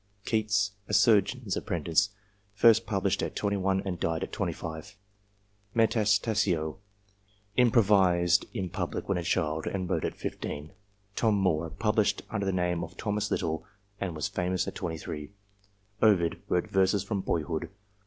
Keats, 0.25 0.71
a 0.87 0.95
surgeon's 0.95 1.55
apprentice, 1.55 2.09
first 2.55 2.87
pub 2.87 3.03
lished 3.03 3.21
at 3.21 3.35
21 3.35 3.83
and 3.85 3.99
died 3.99 4.23
at 4.23 4.31
25. 4.31 4.97
Metastasio 5.75 6.79
improvised 7.55 8.47
in 8.51 8.67
public 8.71 9.07
when 9.07 9.19
a 9.19 9.23
child, 9.23 9.67
and 9.67 9.87
wrote 9.87 10.03
at 10.03 10.15
15. 10.15 10.71
Tom 11.15 11.35
Moore 11.35 11.69
pub 11.69 11.97
lished 11.97 12.21
under 12.31 12.47
the 12.47 12.51
name 12.51 12.83
of 12.83 12.97
Thomas 12.97 13.29
Little, 13.29 13.63
and 13.99 14.15
was 14.15 14.27
famous 14.27 14.67
at 14.67 14.73
28. 14.73 15.35
Ovid 16.01 16.41
wrote 16.49 16.67
verses 16.71 17.03
from 17.03 17.21
boyhood. 17.21 17.69